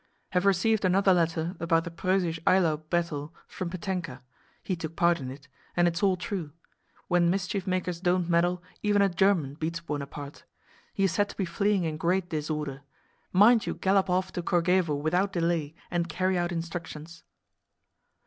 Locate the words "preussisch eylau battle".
1.91-3.35